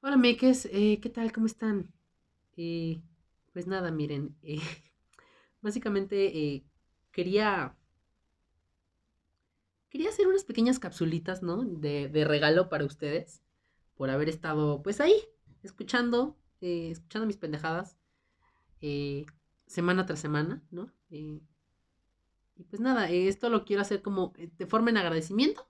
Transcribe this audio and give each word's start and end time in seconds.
Hola, 0.00 0.16
Meques, 0.16 0.66
eh, 0.72 0.98
¿qué 1.00 1.08
tal? 1.10 1.32
¿Cómo 1.32 1.46
están? 1.46 1.92
Eh, 2.56 3.02
pues 3.52 3.66
nada, 3.66 3.90
miren, 3.90 4.36
eh, 4.42 4.60
básicamente 5.62 6.26
eh, 6.38 6.64
quería, 7.12 7.76
quería 9.90 10.08
hacer 10.10 10.26
unas 10.26 10.44
pequeñas 10.44 10.78
capsulitas, 10.78 11.42
¿no? 11.42 11.62
De, 11.64 12.08
de 12.08 12.24
regalo 12.24 12.68
para 12.68 12.84
ustedes, 12.84 13.42
por 13.96 14.10
haber 14.10 14.28
estado, 14.28 14.82
pues 14.82 15.00
ahí, 15.00 15.14
escuchando, 15.62 16.36
escuchando 16.60 17.26
mis 17.26 17.36
pendejadas, 17.36 17.96
semana 19.66 20.04
tras 20.06 20.18
semana, 20.20 20.62
¿no? 20.70 20.90
Y 22.56 22.64
pues 22.68 22.80
nada, 22.80 23.08
esto 23.10 23.48
lo 23.50 23.64
quiero 23.64 23.82
hacer 23.82 24.02
como 24.02 24.32
de 24.36 24.66
forma 24.66 24.90
en 24.90 24.96
agradecimiento 24.96 25.68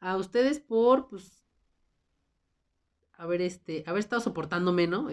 a 0.00 0.16
ustedes 0.16 0.60
por, 0.60 1.08
pues, 1.08 1.43
haber, 3.16 3.42
este, 3.42 3.84
haber 3.86 4.00
estado 4.00 4.20
soportándome, 4.20 4.86
¿no? 4.86 5.08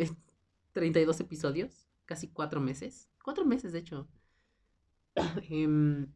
32 0.73 1.19
episodios, 1.19 1.87
casi 2.05 2.27
cuatro 2.27 2.61
meses. 2.61 3.09
Cuatro 3.23 3.45
meses, 3.45 3.73
de 3.73 3.79
hecho. 3.79 4.07
Em, 5.49 6.07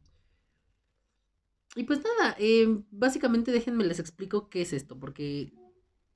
y 1.76 1.84
pues 1.84 2.02
nada, 2.02 2.36
em, 2.40 2.86
básicamente 2.90 3.52
déjenme 3.52 3.84
les 3.84 4.00
explico 4.00 4.50
qué 4.50 4.62
es 4.62 4.72
esto, 4.72 4.98
porque 4.98 5.52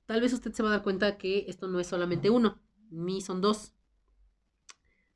tal 0.06 0.22
vez 0.22 0.32
usted 0.32 0.52
se 0.52 0.62
va 0.62 0.70
a 0.70 0.72
dar 0.72 0.82
cuenta 0.82 1.18
que 1.18 1.44
esto 1.48 1.68
no 1.68 1.80
es 1.80 1.86
solamente 1.86 2.30
uno, 2.30 2.58
ni 2.90 3.20
son 3.20 3.42
dos, 3.42 3.74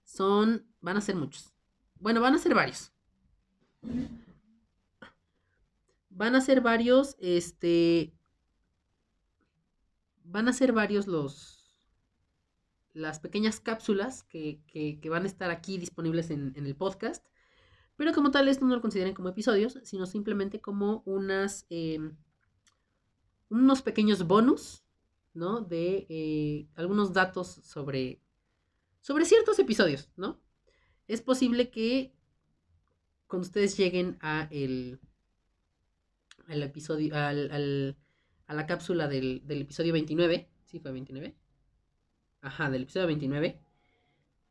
son, 0.05 0.67
van 0.81 0.99
a 0.99 1.01
ser 1.01 1.17
muchos. 1.17 1.55
Bueno, 1.99 2.21
van 2.21 2.35
a 2.35 2.39
ser 2.39 2.55
varios. 2.55 2.93
Van 6.11 6.35
a 6.35 6.41
ser 6.43 6.61
varios, 6.61 7.17
este, 7.19 8.13
van 10.35 10.49
a 10.49 10.53
ser 10.53 10.73
varios 10.73 11.07
los, 11.07 11.71
las 12.93 13.21
pequeñas 13.21 13.61
cápsulas 13.61 14.25
que, 14.25 14.61
que, 14.67 15.09
van 15.09 15.23
a 15.23 15.29
estar 15.29 15.49
aquí 15.53 15.79
disponibles 15.79 16.29
en, 16.31 16.53
en 16.57 16.67
el 16.67 16.75
podcast. 16.75 17.25
Pero 17.95 18.13
como 18.13 18.33
tal, 18.33 18.49
esto 18.49 18.67
no 18.67 18.75
lo 18.75 18.81
consideren 18.81 19.15
como 19.15 19.29
episodios, 19.29 19.79
sino 19.85 20.07
simplemente 20.07 20.61
como 20.61 21.05
unas, 21.07 21.67
eh, 21.71 22.01
unos 23.49 23.83
pequeños 23.83 24.27
bonus, 24.27 24.83
¿no? 25.35 25.61
De 25.61 26.05
eh, 26.09 26.67
algunos 26.75 27.13
datos 27.13 27.47
sobre, 27.63 28.21
sobre 29.03 29.27
ciertos 29.27 29.61
episodios, 29.61 30.11
¿no? 30.17 30.41
Es 31.07 31.23
posible 31.23 31.71
que 31.71 32.13
cuando 33.29 33.47
ustedes 33.47 33.77
lleguen 33.77 34.19
a 34.21 34.49
el, 34.51 34.99
al 36.49 36.61
episodio, 36.65 37.15
al, 37.15 37.53
al- 37.53 37.97
a 38.47 38.55
la 38.55 38.67
cápsula 38.67 39.09
del, 39.09 39.43
del 39.47 39.63
episodio 39.63 39.93
29, 39.93 40.49
¿sí 40.65 40.81
fue 40.81 40.93
29? 40.93 41.35
Ajá, 42.43 42.71
del 42.71 42.83
episodio 42.83 43.07
29, 43.07 43.59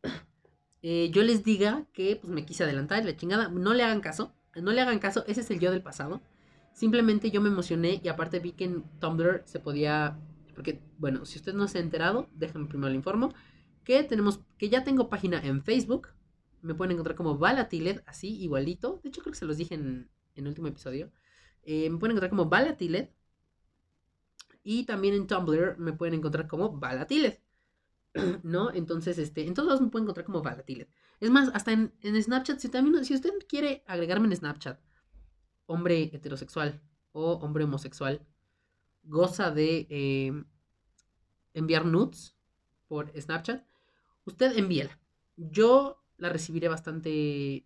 eh, 0.81 1.09
yo 1.11 1.23
les 1.23 1.43
diga 1.43 1.85
que 1.93 2.15
pues 2.17 2.31
me 2.33 2.45
quise 2.45 2.63
adelantar, 2.63 3.05
la 3.05 3.15
chingada, 3.15 3.49
no 3.49 3.73
le 3.73 3.83
hagan 3.83 4.01
caso, 4.01 4.33
no 4.55 4.71
le 4.71 4.81
hagan 4.81 4.99
caso, 4.99 5.23
ese 5.27 5.41
es 5.41 5.51
el 5.51 5.59
yo 5.59 5.71
del 5.71 5.81
pasado. 5.83 6.21
Simplemente 6.73 7.29
yo 7.31 7.41
me 7.41 7.49
emocioné 7.49 8.01
y 8.03 8.07
aparte 8.07 8.39
vi 8.39 8.53
que 8.53 8.65
en 8.65 8.83
Tumblr 8.99 9.43
se 9.45 9.59
podía, 9.59 10.17
porque 10.55 10.81
bueno, 10.97 11.25
si 11.25 11.37
usted 11.37 11.53
no 11.53 11.67
se 11.67 11.77
ha 11.77 11.81
enterado, 11.81 12.29
déjenme 12.33 12.67
primero 12.67 12.89
le 12.89 12.95
informo, 12.95 13.33
que 13.83 14.03
tenemos, 14.03 14.39
que 14.57 14.69
ya 14.69 14.83
tengo 14.83 15.09
página 15.09 15.39
en 15.43 15.63
Facebook, 15.63 16.09
me 16.61 16.73
pueden 16.75 16.93
encontrar 16.93 17.15
como 17.15 17.37
Balatiled, 17.37 18.01
así, 18.07 18.41
igualito, 18.41 18.99
de 19.03 19.09
hecho 19.09 19.21
creo 19.21 19.33
que 19.33 19.39
se 19.39 19.45
los 19.45 19.57
dije 19.57 19.75
en, 19.75 20.09
en 20.35 20.43
el 20.45 20.47
último 20.47 20.67
episodio, 20.67 21.11
Eh, 21.65 21.89
me 21.89 21.97
pueden 21.97 22.11
encontrar 22.13 22.29
como 22.29 22.49
Balatiled 22.49 23.09
y 24.63 24.85
también 24.85 25.13
en 25.13 25.27
Tumblr 25.27 25.77
me 25.77 25.93
pueden 25.93 26.15
encontrar 26.15 26.47
como 26.47 26.71
Balatiled. 26.71 27.37
¿no? 28.43 28.71
Entonces, 28.73 29.17
este, 29.17 29.45
en 29.45 29.53
todos 29.53 29.67
lados 29.67 29.81
me 29.81 29.89
pueden 29.89 30.05
encontrar 30.05 30.25
como 30.25 30.41
Valatilet. 30.41 30.89
Es 31.19 31.29
más, 31.29 31.49
hasta 31.53 31.71
en, 31.71 31.93
en 32.01 32.21
Snapchat, 32.21 32.59
si 32.59 32.69
también, 32.69 33.03
si 33.05 33.15
usted 33.15 33.31
quiere 33.47 33.83
agregarme 33.87 34.27
en 34.27 34.35
Snapchat, 34.35 34.79
hombre 35.65 36.11
heterosexual 36.13 36.81
o 37.11 37.33
hombre 37.33 37.63
homosexual, 37.63 38.25
goza 39.03 39.51
de 39.51 39.87
eh, 39.89 40.43
enviar 41.53 41.85
nudes 41.85 42.35
por 42.87 43.11
Snapchat, 43.19 43.65
usted 44.25 44.57
envíela. 44.57 44.99
Yo 45.35 46.03
la 46.17 46.29
recibiré 46.29 46.67
bastante, 46.67 47.65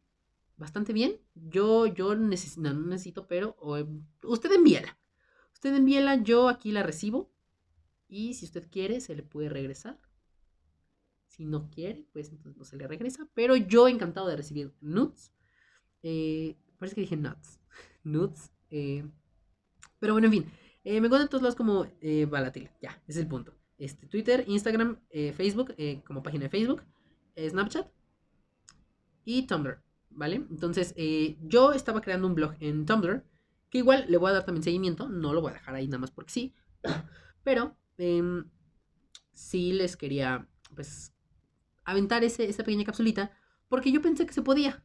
bastante 0.55 0.93
bien. 0.93 1.19
Yo, 1.35 1.87
yo 1.87 2.15
necesito, 2.15 2.61
no, 2.61 2.73
necesito, 2.73 3.27
pero 3.27 3.55
o, 3.59 3.77
eh, 3.77 3.87
usted 4.23 4.51
envíela. 4.51 4.97
Usted 5.57 5.75
envíela, 5.75 6.21
yo 6.21 6.49
aquí 6.49 6.71
la 6.71 6.83
recibo. 6.83 7.33
Y 8.07 8.35
si 8.35 8.45
usted 8.45 8.69
quiere, 8.69 9.01
se 9.01 9.15
le 9.15 9.23
puede 9.23 9.49
regresar. 9.49 9.99
Si 11.25 11.45
no 11.45 11.71
quiere, 11.71 12.05
pues 12.13 12.29
entonces 12.29 12.55
no 12.57 12.63
se 12.63 12.77
le 12.77 12.87
regresa. 12.87 13.27
Pero 13.33 13.55
yo 13.55 13.87
encantado 13.87 14.27
de 14.27 14.35
recibir 14.37 14.75
nudes. 14.81 15.33
Eh, 16.03 16.55
parece 16.77 16.93
que 16.93 17.01
dije 17.01 17.17
nuts. 17.17 17.59
nudes. 18.03 18.51
eh, 18.69 19.03
pero 19.97 20.13
bueno, 20.13 20.27
en 20.27 20.33
fin. 20.33 20.45
eh, 20.83 21.01
me 21.01 21.07
encuentro 21.07 21.23
en 21.23 21.29
todos 21.29 21.41
lados 21.41 21.55
como 21.55 21.87
Balatil. 22.29 22.69
Ya, 22.79 22.91
ese 23.07 23.17
es 23.19 23.25
el 23.25 23.27
punto. 23.27 23.55
Este, 23.79 24.05
Twitter, 24.05 24.43
Instagram, 24.47 24.99
Facebook, 25.33 25.73
como 26.05 26.21
página 26.21 26.43
de 26.43 26.49
Facebook, 26.49 26.83
Snapchat 27.35 27.91
y 29.25 29.47
Tumblr. 29.47 29.81
¿Vale? 30.11 30.35
Entonces, 30.35 30.93
yo 31.41 31.73
estaba 31.73 32.01
creando 32.01 32.27
un 32.27 32.35
blog 32.35 32.53
en 32.59 32.85
Tumblr. 32.85 33.25
Que 33.69 33.79
igual 33.79 34.05
le 34.07 34.17
voy 34.17 34.29
a 34.29 34.33
dar 34.33 34.45
también 34.45 34.63
seguimiento. 34.63 35.09
No 35.09 35.33
lo 35.33 35.41
voy 35.41 35.51
a 35.51 35.55
dejar 35.55 35.75
ahí 35.75 35.87
nada 35.87 35.99
más 35.99 36.11
porque 36.11 36.31
sí. 36.31 36.55
Pero 37.43 37.77
em, 37.97 38.49
sí 39.33 39.73
les 39.73 39.97
quería, 39.97 40.47
pues, 40.75 41.13
aventar 41.83 42.23
ese, 42.23 42.49
esa 42.49 42.63
pequeña 42.63 42.85
capsulita 42.85 43.31
porque 43.69 43.91
yo 43.91 44.01
pensé 44.01 44.25
que 44.25 44.33
se 44.33 44.41
podía. 44.41 44.83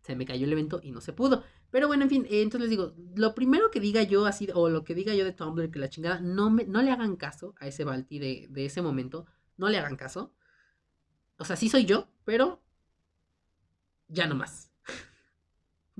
Se 0.00 0.16
me 0.16 0.24
cayó 0.24 0.46
el 0.46 0.52
evento 0.52 0.80
y 0.82 0.92
no 0.92 1.00
se 1.00 1.12
pudo. 1.12 1.44
Pero 1.70 1.86
bueno, 1.86 2.04
en 2.04 2.10
fin, 2.10 2.26
eh, 2.30 2.42
entonces 2.42 2.68
les 2.68 2.70
digo, 2.70 2.94
lo 3.14 3.34
primero 3.34 3.70
que 3.70 3.80
diga 3.80 4.02
yo 4.02 4.26
así, 4.26 4.48
o 4.54 4.68
lo 4.68 4.82
que 4.82 4.94
diga 4.94 5.14
yo 5.14 5.24
de 5.24 5.32
Tumblr, 5.32 5.70
que 5.70 5.78
la 5.78 5.90
chingada, 5.90 6.20
no, 6.20 6.50
me, 6.50 6.64
no 6.64 6.82
le 6.82 6.90
hagan 6.90 7.16
caso 7.16 7.54
a 7.60 7.68
ese 7.68 7.84
Balti 7.84 8.18
de, 8.18 8.46
de 8.50 8.66
ese 8.66 8.82
momento. 8.82 9.26
No 9.56 9.68
le 9.68 9.78
hagan 9.78 9.96
caso. 9.96 10.34
O 11.38 11.44
sea, 11.44 11.56
sí 11.56 11.68
soy 11.68 11.84
yo, 11.84 12.08
pero 12.24 12.62
ya 14.08 14.26
no 14.26 14.34
más. 14.34 14.69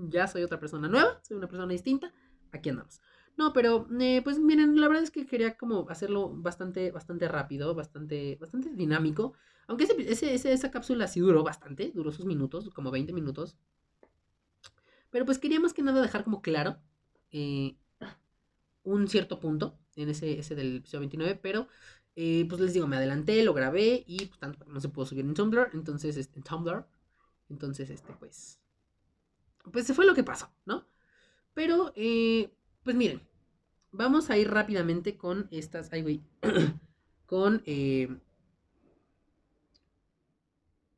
Ya 0.09 0.27
soy 0.29 0.43
otra 0.43 0.59
persona 0.61 0.89
nueva, 0.89 1.21
soy 1.23 1.37
una 1.37 1.49
persona 1.49 1.71
distinta. 1.73 2.13
Aquí 2.53 2.69
andamos. 2.71 3.01
No, 3.37 3.53
pero 3.53 3.87
eh, 4.01 4.21
pues 4.23 4.39
miren, 4.39 4.79
la 4.81 4.89
verdad 4.89 5.03
es 5.05 5.11
que 5.11 5.27
quería 5.27 5.57
como 5.57 5.89
hacerlo 5.89 6.31
bastante, 6.35 6.91
bastante 6.91 7.29
rápido, 7.29 7.75
bastante, 7.75 8.37
bastante 8.41 8.71
dinámico. 8.71 9.35
Aunque 9.67 9.85
ese, 9.85 10.33
ese- 10.35 10.53
esa 10.53 10.71
cápsula 10.71 11.07
sí 11.07 11.21
duró 11.21 11.43
bastante, 11.45 11.93
duró 11.95 12.13
sus 12.13 12.27
minutos, 12.27 12.69
como 12.71 12.91
20 12.91 13.13
minutos. 13.13 13.57
Pero 15.11 15.25
pues 15.27 15.39
quería 15.39 15.61
más 15.61 15.73
que 15.73 15.83
nada 15.83 16.01
dejar 16.03 16.25
como 16.25 16.43
claro 16.43 16.77
eh, 17.31 17.77
un 18.83 19.09
cierto 19.09 19.41
punto 19.41 19.79
en 19.97 20.09
ese, 20.11 20.39
ese 20.39 20.55
del 20.55 20.77
episodio 20.79 21.01
29, 21.01 21.39
pero 21.43 21.69
eh, 22.17 22.47
pues 22.49 22.61
les 22.61 22.75
digo, 22.75 22.87
me 22.87 22.97
adelanté, 22.97 23.43
lo 23.45 23.55
grabé 23.55 24.05
y 24.07 24.27
pues 24.27 24.39
tanto 24.41 24.65
no 24.67 24.81
se 24.81 24.89
pudo 24.89 25.07
subir 25.07 25.25
en 25.25 25.35
Tumblr, 25.35 25.71
entonces 25.75 26.17
este, 26.17 26.39
en 26.39 26.45
Tumblr, 26.45 26.87
entonces 27.51 27.91
este 27.91 28.15
pues 28.15 28.60
pues 29.73 29.87
se 29.87 29.95
fue 29.95 30.07
lo 30.07 30.15
que 30.15 30.25
pasó, 30.25 30.53
¿no? 30.65 30.87
Pero 31.55 31.93
eh, 31.97 32.53
pues 32.83 32.97
miren, 32.97 33.23
vamos 33.93 34.31
a 34.31 34.39
ir 34.39 34.51
rápidamente 34.51 35.17
con 35.17 35.49
estas, 35.51 35.93
ay 35.93 36.03
güey, 36.03 36.23
con 37.27 37.63
eh, 37.67 38.09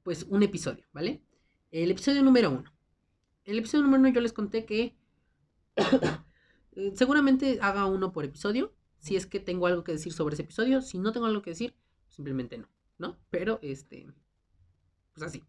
pues 0.02 0.24
un 0.28 0.42
episodio, 0.42 0.84
¿vale? 0.92 1.22
El 1.70 1.90
episodio 1.90 2.22
número 2.22 2.50
uno. 2.50 2.72
El 3.44 3.58
episodio 3.58 3.84
número 3.84 4.00
uno 4.00 4.10
yo 4.10 4.20
les 4.20 4.32
conté 4.32 4.64
que 4.64 4.96
eh, 6.72 6.92
seguramente 6.94 7.58
haga 7.60 7.86
uno 7.86 8.12
por 8.12 8.24
episodio. 8.24 8.74
Si 8.98 9.16
es 9.16 9.26
que 9.26 9.40
tengo 9.40 9.66
algo 9.66 9.82
que 9.82 9.92
decir 9.92 10.12
sobre 10.12 10.34
ese 10.34 10.42
episodio. 10.42 10.80
Si 10.80 10.98
no 10.98 11.12
tengo 11.12 11.26
algo 11.26 11.42
que 11.42 11.50
decir, 11.50 11.74
simplemente 12.08 12.58
no, 12.58 12.68
¿no? 12.98 13.18
Pero 13.30 13.58
este, 13.62 14.06
pues 15.12 15.26
así. 15.26 15.42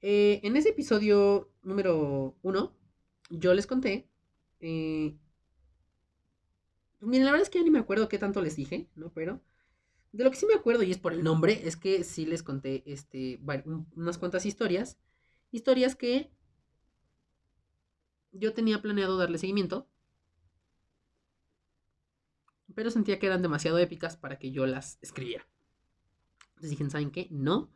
Eh, 0.00 0.40
en 0.44 0.56
ese 0.56 0.70
episodio 0.70 1.50
número 1.62 2.36
uno, 2.42 2.76
yo 3.30 3.54
les 3.54 3.66
conté. 3.66 4.08
eh, 4.60 5.16
la 7.00 7.30
verdad 7.30 7.42
es 7.42 7.50
que 7.50 7.58
ya 7.58 7.64
ni 7.64 7.70
me 7.70 7.78
acuerdo 7.78 8.08
qué 8.08 8.18
tanto 8.18 8.42
les 8.42 8.56
dije, 8.56 8.88
¿no? 8.96 9.12
Pero 9.12 9.40
de 10.12 10.24
lo 10.24 10.30
que 10.30 10.36
sí 10.36 10.46
me 10.46 10.54
acuerdo, 10.54 10.82
y 10.82 10.90
es 10.90 10.98
por 10.98 11.12
el 11.12 11.22
nombre, 11.22 11.66
es 11.66 11.76
que 11.76 12.04
sí 12.04 12.26
les 12.26 12.42
conté 12.42 12.82
este, 12.86 13.40
unas 13.94 14.18
cuantas 14.18 14.46
historias. 14.46 14.98
Historias 15.52 15.94
que 15.94 16.30
yo 18.32 18.54
tenía 18.54 18.82
planeado 18.82 19.16
darle 19.16 19.38
seguimiento, 19.38 19.88
pero 22.74 22.90
sentía 22.90 23.18
que 23.18 23.26
eran 23.26 23.42
demasiado 23.42 23.78
épicas 23.78 24.16
para 24.16 24.38
que 24.38 24.50
yo 24.50 24.66
las 24.66 24.98
escribiera. 25.02 25.46
Entonces 26.50 26.70
dije, 26.70 26.90
¿saben 26.90 27.10
qué? 27.10 27.28
No. 27.30 27.70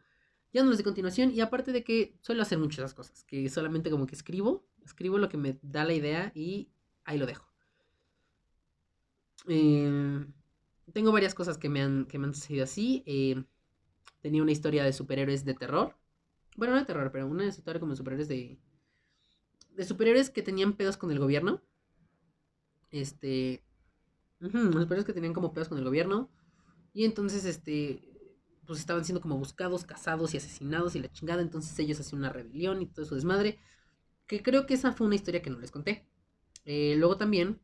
Ya 0.52 0.62
no 0.62 0.69
les 0.69 0.78
de 0.78 0.84
continuación. 0.84 1.31
Y 1.32 1.40
aparte 1.40 1.72
de 1.72 1.82
que 1.82 2.16
suelo 2.20 2.43
hacer 2.43 2.58
muchas 2.58 2.94
cosas. 2.94 3.25
Que 3.25 3.49
solamente 3.49 3.90
como 3.90 4.06
que 4.06 4.14
escribo. 4.14 4.66
Escribo 4.84 5.19
lo 5.19 5.28
que 5.28 5.37
me 5.37 5.58
da 5.62 5.84
la 5.84 5.94
idea 5.94 6.32
y 6.34 6.69
ahí 7.04 7.19
lo 7.19 7.26
dejo. 7.26 7.46
Eh, 9.49 10.26
tengo 10.93 11.12
varias 11.12 11.34
cosas 11.34 11.58
que 11.58 11.69
me 11.69 11.82
han, 11.82 12.06
que 12.06 12.19
me 12.19 12.26
han 12.26 12.34
sucedido 12.34 12.64
así. 12.64 13.02
Eh, 13.06 13.43
tenía 14.20 14.43
una 14.43 14.52
historia 14.52 14.84
de 14.84 14.93
superhéroes 14.93 15.44
de 15.44 15.54
terror. 15.54 15.96
Bueno, 16.56 16.75
no 16.75 16.81
de 16.81 16.87
terror, 16.87 17.10
pero 17.12 17.26
una 17.26 17.46
historia 17.46 17.81
como 17.81 17.93
de 17.93 17.96
superhéroes 17.96 18.28
de. 18.28 18.58
De 19.75 19.84
superhéroes 19.84 20.31
que 20.31 20.43
tenían 20.43 20.75
pedos 20.75 20.96
con 20.96 21.10
el 21.10 21.19
gobierno. 21.19 21.62
Este. 22.90 23.64
los 24.38 24.52
superhéroes 24.52 25.06
que 25.06 25.14
tenían 25.14 25.32
como 25.32 25.52
pedos 25.55 25.69
con 25.69 25.78
el 25.78 25.84
gobierno. 25.84 26.31
Y 26.93 27.05
entonces, 27.05 27.44
este. 27.44 28.12
Pues 28.72 28.80
estaban 28.80 29.04
siendo 29.04 29.20
como 29.20 29.36
buscados, 29.36 29.84
cazados 29.84 30.32
y 30.32 30.38
asesinados 30.38 30.96
y 30.96 31.00
la 31.00 31.12
chingada. 31.12 31.42
Entonces 31.42 31.78
ellos 31.78 32.00
hacían 32.00 32.20
una 32.20 32.32
rebelión 32.32 32.80
y 32.80 32.86
todo 32.86 33.04
su 33.04 33.14
desmadre. 33.14 33.58
Que 34.26 34.42
creo 34.42 34.64
que 34.64 34.72
esa 34.72 34.92
fue 34.92 35.06
una 35.06 35.14
historia 35.14 35.42
que 35.42 35.50
no 35.50 35.58
les 35.58 35.70
conté. 35.70 36.08
Eh, 36.64 36.94
luego 36.96 37.19
también 37.19 37.60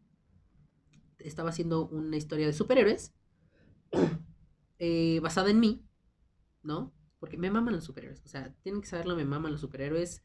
estaba 1.19 1.49
haciendo 1.49 1.88
una 1.88 2.19
historia 2.19 2.46
de 2.46 2.52
superhéroes 2.52 3.14
eh, 4.78 5.19
basada 5.22 5.49
en 5.49 5.60
mí, 5.60 5.82
¿no? 6.62 6.93
Porque 7.20 7.38
me 7.38 7.50
maman 7.50 7.72
los 7.72 7.84
superhéroes. 7.84 8.20
O 8.26 8.28
sea, 8.28 8.55
tienen 8.60 8.82
que 8.82 8.88
saberlo, 8.88 9.16
me 9.16 9.25
maman 9.25 9.52
los 9.52 9.62
superhéroes. 9.62 10.22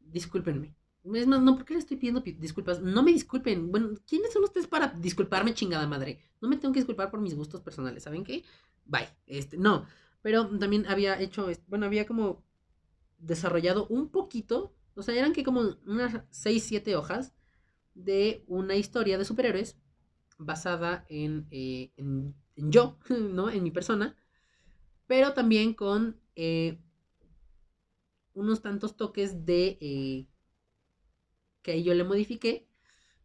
Discúlpenme. 0.00 0.74
Es 1.04 1.26
más, 1.26 1.42
no, 1.42 1.54
¿por 1.54 1.66
qué 1.66 1.74
le 1.74 1.80
estoy 1.80 1.98
pidiendo 1.98 2.22
disculpas? 2.22 2.80
No 2.80 3.02
me 3.02 3.12
disculpen. 3.12 3.70
Bueno, 3.70 3.90
¿quiénes 4.06 4.32
son 4.32 4.44
ustedes 4.44 4.68
para 4.68 4.88
disculparme, 4.88 5.52
chingada 5.52 5.86
madre? 5.86 6.18
No 6.40 6.48
me 6.48 6.56
tengo 6.56 6.72
que 6.72 6.80
disculpar 6.80 7.10
por 7.10 7.20
mis 7.20 7.34
gustos 7.34 7.60
personales, 7.60 8.04
¿saben 8.04 8.24
qué? 8.24 8.42
Bye. 8.88 9.08
Este, 9.26 9.56
no. 9.56 9.86
Pero 10.22 10.48
también 10.58 10.86
había 10.86 11.20
hecho, 11.20 11.48
bueno, 11.68 11.86
había 11.86 12.06
como 12.06 12.44
desarrollado 13.18 13.86
un 13.88 14.10
poquito, 14.10 14.74
o 14.94 15.02
sea, 15.02 15.14
eran 15.14 15.32
que 15.32 15.44
como 15.44 15.76
unas 15.86 16.22
6, 16.30 16.64
7 16.64 16.96
hojas 16.96 17.34
de 17.94 18.44
una 18.48 18.74
historia 18.76 19.18
de 19.18 19.24
superhéroes 19.24 19.78
basada 20.38 21.04
en, 21.08 21.46
eh, 21.50 21.92
en, 21.96 22.34
yo, 22.56 22.98
¿no? 23.10 23.50
En 23.50 23.62
mi 23.62 23.70
persona, 23.70 24.16
pero 25.06 25.34
también 25.34 25.74
con 25.74 26.20
eh, 26.36 26.80
unos 28.34 28.62
tantos 28.62 28.96
toques 28.96 29.44
de 29.44 29.78
eh, 29.80 30.26
que 31.62 31.82
yo 31.82 31.94
le 31.94 32.04
modifiqué 32.04 32.68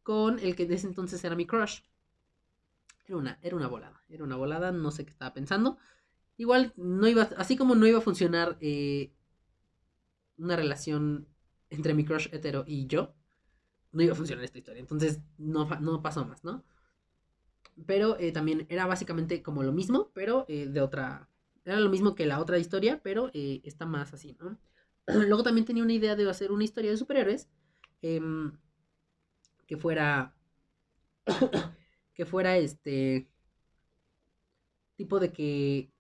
con 0.04 0.40
el 0.40 0.56
que 0.56 0.66
desde 0.66 0.88
entonces 0.90 1.24
era 1.24 1.36
mi 1.36 1.46
crush. 1.46 1.82
Era 3.06 3.18
una, 3.18 3.40
era 3.42 3.56
una 3.56 3.68
volada, 3.68 4.04
era 4.10 4.24
una 4.24 4.36
volada, 4.36 4.72
no 4.72 4.92
sé 4.92 5.06
qué 5.06 5.12
estaba 5.12 5.34
pensando. 5.34 5.78
Igual 6.38 6.74
no 6.78 7.08
iba, 7.08 7.24
así 7.38 7.58
como 7.58 7.76
no 7.76 7.86
iba 7.86 8.00
a 8.00 8.02
funcionar 8.02 8.58
una 10.38 10.56
relación 10.56 11.28
entre 11.70 11.94
mi 11.94 12.06
crush 12.06 12.28
hetero 12.32 12.64
y 12.68 12.88
yo, 12.88 13.16
no 13.92 14.04
iba 14.04 14.14
a 14.14 14.16
funcionar 14.16 14.44
esta 14.44 14.58
historia. 14.58 14.82
Entonces 14.82 15.22
no, 15.38 15.66
no 15.80 16.02
pasó 16.02 16.26
más, 16.26 16.44
¿no? 16.44 16.64
Pero 17.86 18.20
eh, 18.20 18.32
también 18.32 18.66
era 18.70 18.86
básicamente 18.86 19.42
como 19.42 19.64
lo 19.64 19.72
mismo, 19.72 20.12
pero 20.14 20.46
eh, 20.48 20.68
de 20.68 20.82
otra... 20.82 21.30
Era 21.66 21.80
lo 21.80 21.90
mismo 21.90 22.14
que 22.14 22.26
la 22.26 22.40
otra 22.40 22.58
historia, 22.58 23.00
pero 23.02 23.32
eh, 23.34 23.62
está 23.64 23.86
más 23.86 24.14
así, 24.14 24.36
¿no? 24.40 24.60
Luego 25.08 25.44
también 25.44 25.66
tenía 25.66 25.84
una 25.84 25.94
idea 25.94 26.16
de 26.16 26.30
hacer 26.30 26.52
una 26.52 26.64
historia 26.64 26.92
de 26.92 26.98
superhéroes. 26.98 27.50
Em, 28.02 28.52
que 29.66 29.78
fuera... 29.78 30.36
que 32.14 32.26
fuera 32.26 32.58
este... 32.58 33.30
Tipo 34.96 35.20
de 35.20 35.32
que 35.34 35.92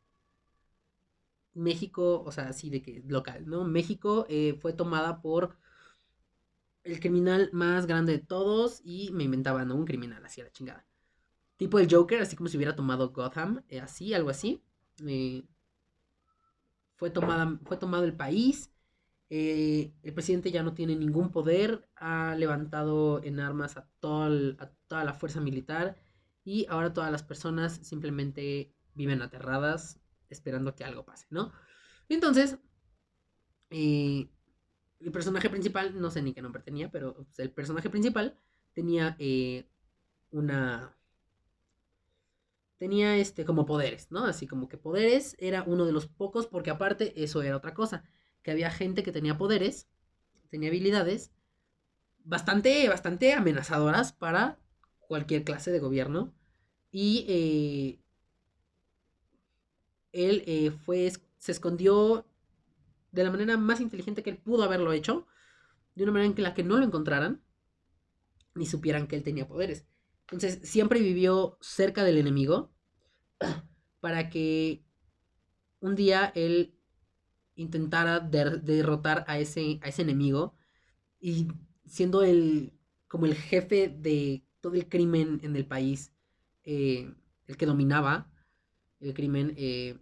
México, 1.54 2.24
o 2.26 2.32
sea, 2.32 2.50
así 2.50 2.70
de 2.70 2.82
que 2.82 3.04
local, 3.08 3.48
¿no? 3.48 3.64
México 3.64 4.28
fue 4.62 4.74
tomada 4.74 5.22
por 5.22 5.58
el 6.84 7.00
criminal 7.00 7.50
más 7.54 7.86
grande 7.88 8.14
de 8.14 8.20
todos 8.20 8.82
y 8.84 9.12
me 9.12 9.24
inventaba, 9.24 9.66
¿no? 9.66 9.76
Un 9.76 9.86
criminal, 9.86 10.24
así 10.26 10.42
a 10.42 10.46
la 10.46 10.52
chingada. 10.52 10.86
Tipo 11.58 11.80
el 11.80 11.88
Joker, 11.90 12.22
así 12.22 12.36
como 12.36 12.50
si 12.50 12.58
hubiera 12.58 12.76
tomado 12.76 13.12
Gotham, 13.12 13.64
eh, 13.70 13.80
así, 13.80 14.14
algo 14.14 14.30
así. 14.30 14.62
Eh, 15.06 15.44
fue, 16.96 17.10
tomada, 17.10 17.60
fue 17.66 17.78
tomado 17.78 18.04
el 18.04 18.16
país. 18.16 18.72
Eh, 19.30 19.94
el 20.04 20.14
presidente 20.14 20.52
ya 20.52 20.64
no 20.64 20.74
tiene 20.74 20.96
ningún 20.96 21.32
poder. 21.32 21.88
Ha 21.96 22.36
levantado 22.36 23.24
en 23.24 23.40
armas 23.40 23.78
a 23.78 23.88
toda 24.00 25.04
la 25.04 25.14
fuerza 25.14 25.40
militar. 25.42 25.98
Y 26.44 26.66
ahora 26.70 26.94
todas 26.94 27.12
las 27.12 27.24
personas 27.24 27.80
simplemente 27.84 28.74
viven 28.96 29.22
aterradas 29.22 30.00
esperando 30.30 30.76
que 30.76 30.84
algo 30.84 31.06
pase, 31.06 31.28
¿no? 31.30 31.52
Entonces, 32.10 32.58
el 33.70 34.30
personaje 35.12 35.50
principal, 35.50 36.00
no 36.00 36.12
sé 36.12 36.22
ni 36.22 36.34
qué 36.34 36.42
nombre 36.42 36.62
tenía, 36.62 36.92
pero 36.92 37.16
pues, 37.16 37.40
el 37.40 37.52
personaje 37.52 37.90
principal 37.90 38.38
tenía 38.74 39.18
una 40.32 40.98
tenía 42.78 43.16
este 43.16 43.46
como 43.46 43.66
poderes, 43.66 44.12
¿no? 44.12 44.26
Así 44.26 44.46
como 44.46 44.68
que 44.68 44.78
poderes 44.78 45.38
era 45.40 45.64
uno 45.64 45.86
de 45.86 45.94
los 45.94 46.08
pocos, 46.08 46.48
porque 46.48 46.70
aparte 46.70 47.24
eso 47.24 47.42
era 47.42 47.56
otra 47.56 47.74
cosa, 47.74 48.04
que 48.42 48.52
había 48.52 48.70
gente 48.70 49.04
que 49.04 49.14
tenía 49.14 49.38
poderes, 49.38 49.88
tenía 50.50 50.68
habilidades 50.68 51.32
bastante, 52.26 52.90
bastante 52.90 53.34
amenazadoras 53.34 54.12
para 54.12 54.60
cualquier 55.08 55.44
clase 55.44 55.72
de 55.72 55.80
gobierno. 55.80 56.34
Y 56.92 57.26
eh, 57.28 58.04
él 60.12 60.44
eh, 60.46 60.72
fue, 60.72 61.12
se 61.38 61.52
escondió 61.52 62.26
de 63.12 63.24
la 63.24 63.32
manera 63.32 63.58
más 63.58 63.82
inteligente 63.82 64.24
que 64.24 64.32
él 64.32 64.38
pudo 64.38 64.64
haberlo 64.64 64.92
hecho, 64.94 65.28
de 65.96 66.04
una 66.04 66.14
manera 66.14 66.34
en 66.36 66.44
la 66.44 66.54
que 66.54 66.64
no 66.64 66.78
lo 66.78 66.86
encontraran, 66.86 67.44
ni 68.56 68.66
supieran 68.66 69.08
que 69.08 69.16
él 69.16 69.24
tenía 69.24 69.48
poderes. 69.48 69.86
Entonces 70.24 70.60
siempre 70.68 71.00
vivió 71.00 71.58
cerca 71.62 72.04
del 72.04 72.18
enemigo 72.18 72.74
para 74.00 74.30
que 74.30 74.84
un 75.80 75.96
día 75.96 76.32
él 76.36 76.76
intentara 77.56 78.20
derrotar 78.20 79.26
a 79.28 79.38
ese, 79.38 79.80
a 79.84 79.90
ese 79.90 80.02
enemigo 80.02 80.56
y 81.20 81.48
siendo 81.86 82.24
el 82.24 82.74
como 83.08 83.28
el 83.28 83.36
jefe 83.36 83.90
de 83.90 84.44
todo 84.64 84.76
el 84.76 84.88
crimen 84.88 85.42
en 85.44 85.58
el 85.58 85.66
país, 85.66 86.14
eh, 86.64 87.14
el 87.48 87.58
que 87.58 87.66
dominaba 87.66 88.32
el 89.02 89.14
crimen, 89.14 89.54
eh, 89.58 90.00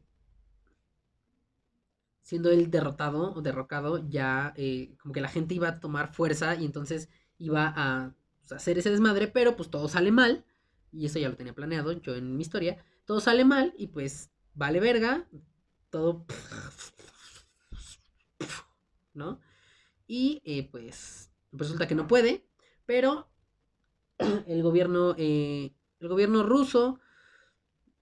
siendo 2.21 2.51
él 2.51 2.69
derrotado 2.69 3.33
o 3.33 3.41
derrocado, 3.41 4.07
ya 4.07 4.53
eh, 4.55 4.95
como 5.01 5.15
que 5.15 5.21
la 5.21 5.29
gente 5.29 5.55
iba 5.55 5.67
a 5.67 5.79
tomar 5.79 6.13
fuerza 6.13 6.53
y 6.55 6.65
entonces 6.65 7.09
iba 7.39 7.73
a 7.75 8.13
pues, 8.41 8.51
hacer 8.51 8.77
ese 8.77 8.91
desmadre, 8.91 9.27
pero 9.27 9.55
pues 9.55 9.71
todo 9.71 9.87
sale 9.89 10.11
mal, 10.11 10.45
y 10.91 11.07
eso 11.07 11.17
ya 11.17 11.29
lo 11.29 11.35
tenía 11.35 11.55
planeado 11.55 11.91
yo 11.93 12.13
en 12.13 12.35
mi 12.37 12.43
historia, 12.43 12.85
todo 13.05 13.19
sale 13.19 13.43
mal 13.43 13.73
y 13.79 13.87
pues 13.87 14.29
vale 14.53 14.79
verga, 14.79 15.27
todo... 15.89 16.27
¿No? 19.15 19.41
Y 20.05 20.39
pues 20.71 21.31
resulta 21.51 21.87
que 21.87 21.95
no 21.95 22.07
puede, 22.07 22.45
pero 22.85 23.30
el 24.47 24.63
gobierno, 24.63 25.15
eh, 25.17 25.73
el 25.99 26.07
gobierno 26.07 26.43
ruso, 26.43 26.99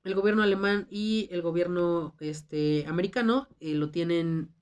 el 0.03 0.15
gobierno 0.15 0.43
alemán 0.43 0.87
y 0.89 1.27
el 1.31 1.41
gobierno 1.41 2.15
este, 2.19 2.85
americano 2.87 3.47
eh, 3.59 3.73
lo 3.75 3.91
tienen, 3.91 4.53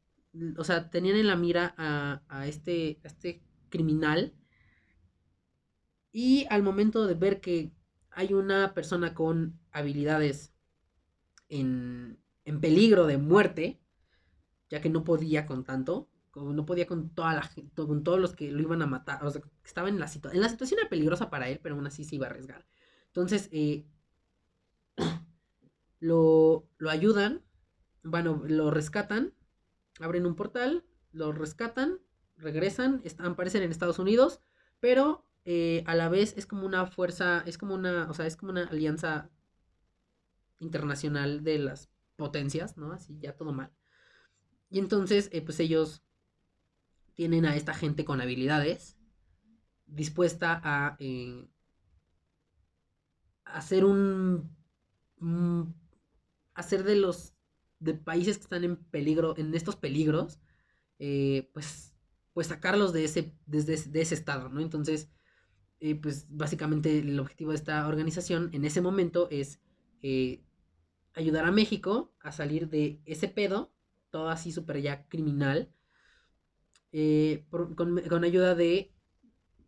o 0.58 0.64
sea, 0.64 0.90
tenían 0.90 1.18
en 1.18 1.28
la 1.28 1.36
mira 1.36 1.74
a, 1.78 2.24
a, 2.28 2.48
este, 2.48 3.00
a 3.04 3.08
este 3.08 3.44
criminal. 3.70 4.34
Y 6.12 6.46
al 6.50 6.64
momento 6.64 7.06
de 7.06 7.14
ver 7.14 7.42
que 7.42 7.72
hay 8.10 8.34
una 8.34 8.74
persona 8.74 9.14
con 9.14 9.60
habilidades 9.72 10.56
en, 11.50 12.18
en 12.46 12.60
peligro 12.60 13.06
de 13.06 13.18
muerte, 13.18 13.80
ya 14.70 14.82
que 14.82 14.90
no 14.90 15.04
podía 15.04 15.46
con 15.46 15.64
tanto, 15.64 16.10
no 16.44 16.66
podía 16.66 16.88
con 16.88 17.10
toda 17.10 17.34
la 17.34 17.50
con 17.76 18.04
todos 18.04 18.20
los 18.20 18.34
que 18.36 18.52
lo 18.52 18.62
iban 18.62 18.82
a 18.82 18.88
matar, 18.88 19.24
o 19.26 19.30
sea, 19.32 19.42
estaba 19.66 19.90
en 19.90 20.00
la 20.00 20.08
situación, 20.08 20.38
en 20.38 20.42
la 20.42 20.50
situación 20.50 20.80
era 20.80 20.90
peligrosa 20.90 21.30
para 21.30 21.50
él, 21.50 21.60
pero 21.62 21.76
aún 21.76 21.88
así 21.88 22.04
se 22.04 22.16
iba 22.16 22.28
a 22.28 22.30
arriesgar. 22.30 22.66
Entonces, 23.08 23.50
eh, 23.52 23.86
lo, 26.00 26.68
lo 26.78 26.90
ayudan, 26.90 27.44
bueno, 28.04 28.44
lo 28.48 28.72
rescatan, 28.72 29.34
abren 30.00 30.26
un 30.26 30.36
portal, 30.36 30.86
lo 31.12 31.32
rescatan, 31.32 32.00
regresan, 32.38 33.02
están, 33.04 33.28
aparecen 33.28 33.64
en 33.64 33.72
Estados 33.72 34.00
Unidos, 34.00 34.42
pero 34.80 35.26
eh, 35.46 35.84
a 35.88 35.96
la 35.96 36.10
vez 36.10 36.34
es 36.38 36.46
como 36.46 36.66
una 36.66 36.86
fuerza, 36.86 37.44
es 37.46 37.58
como 37.58 37.74
una, 37.74 38.10
o 38.10 38.14
sea, 38.14 38.26
es 38.28 38.38
como 38.38 38.52
una 38.52 38.66
alianza 38.66 39.30
internacional 40.60 41.44
de 41.44 41.60
las 41.60 41.90
potencias, 42.16 42.78
¿no? 42.78 42.92
Así 42.92 43.18
ya 43.20 43.34
todo 43.36 43.54
mal. 43.54 43.72
Y 44.70 44.80
entonces, 44.80 45.30
eh, 45.32 45.42
pues 45.42 45.60
ellos 45.60 46.04
tienen 47.18 47.46
a 47.46 47.56
esta 47.56 47.74
gente 47.74 48.06
con 48.06 48.22
habilidades 48.22 48.96
dispuesta 49.88 50.62
a 50.64 50.96
eh, 51.00 51.50
hacer 53.44 53.84
un... 53.84 54.56
hacer 56.54 56.84
de 56.84 56.96
los 56.96 57.34
de 57.80 57.96
países 57.96 58.38
que 58.38 58.44
están 58.44 58.64
en 58.64 58.78
peligro, 58.78 59.36
en 59.38 59.54
estos 59.54 59.76
peligros, 59.76 60.40
pues, 60.98 61.94
pues 62.34 62.48
sacarlos 62.48 62.94
de 62.94 63.06
ese, 63.06 63.36
desde 63.46 63.78
de 63.92 64.02
ese 64.02 64.16
estado, 64.16 64.50
¿no? 64.50 64.62
Entonces, 64.62 65.10
pues 66.02 66.26
básicamente 66.30 67.00
el 67.00 67.20
objetivo 67.20 67.52
de 67.52 67.58
esta 67.58 67.88
organización 67.88 68.50
en 68.54 68.66
ese 68.66 68.82
momento 68.82 69.28
es 69.30 69.60
eh, 70.02 70.44
ayudar 71.14 71.46
a 71.46 71.52
México 71.52 72.14
a 72.20 72.32
salir 72.32 72.70
de 72.70 73.02
ese 73.06 73.28
pedo, 73.28 73.74
todo 74.10 74.30
así 74.30 74.52
súper 74.52 74.82
ya 74.82 75.08
criminal, 75.08 75.72
eh, 76.92 77.46
con, 77.50 77.76
con, 77.76 78.24
ayuda 78.24 78.56
de 78.56 78.94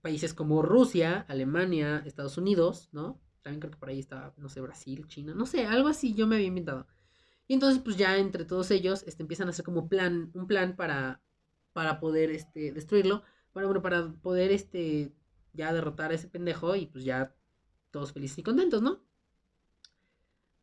países 0.02 0.34
como 0.34 0.62
Rusia, 0.62 1.26
Alemania, 1.28 2.04
Estados 2.06 2.38
Unidos, 2.38 2.90
¿no? 2.92 3.20
También 3.42 3.60
creo 3.60 3.72
que 3.72 3.78
por 3.78 3.90
ahí 3.90 4.00
está, 4.00 4.34
no 4.38 4.50
sé, 4.50 4.62
Brasil, 4.62 5.08
China, 5.08 5.34
no 5.36 5.46
sé, 5.46 5.66
algo 5.66 5.88
así 5.88 6.14
yo 6.14 6.28
me 6.28 6.36
había 6.36 6.48
inventado. 6.48 6.88
Y 7.48 7.54
entonces, 7.56 7.82
pues 7.84 7.98
ya 7.98 8.18
entre 8.18 8.46
todos 8.46 8.72
ellos, 8.72 9.04
este, 9.08 9.24
empiezan 9.24 9.48
a 9.48 9.52
hacer 9.52 9.66
como 9.66 9.90
plan, 9.90 10.32
un 10.34 10.48
plan 10.48 10.76
para, 10.76 11.22
para 11.74 12.00
poder, 12.00 12.32
este, 12.32 12.72
destruirlo, 12.72 13.24
para, 13.54 13.66
bueno, 13.68 13.82
para 13.82 14.12
poder, 14.14 14.52
este, 14.52 15.14
ya 15.54 15.74
derrotar 15.74 16.12
a 16.12 16.16
ese 16.16 16.28
pendejo 16.28 16.76
y 16.76 16.86
pues 16.86 17.04
ya 17.04 17.36
todos 17.92 18.14
felices 18.14 18.38
y 18.40 18.44
contentos, 18.44 18.82
¿no? 18.82 19.04